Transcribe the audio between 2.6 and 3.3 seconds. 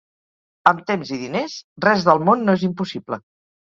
és impossible.